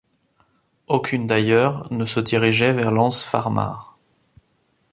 [0.87, 3.99] Aucune d’ailleurs ne se dirigeait vers l’anse Farmar.